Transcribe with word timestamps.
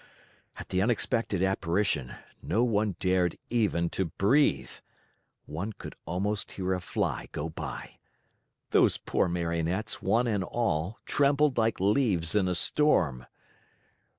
At 0.57 0.69
the 0.69 0.81
unexpected 0.81 1.43
apparition, 1.43 2.15
no 2.41 2.63
one 2.63 2.95
dared 2.99 3.37
even 3.51 3.87
to 3.91 4.05
breathe. 4.05 4.71
One 5.45 5.73
could 5.73 5.93
almost 6.07 6.53
hear 6.53 6.73
a 6.73 6.81
fly 6.81 7.29
go 7.31 7.49
by. 7.49 7.99
Those 8.71 8.97
poor 8.97 9.27
Marionettes, 9.27 10.01
one 10.01 10.25
and 10.25 10.43
all, 10.43 10.97
trembled 11.05 11.59
like 11.59 11.79
leaves 11.79 12.33
in 12.33 12.47
a 12.47 12.55
storm. 12.55 13.27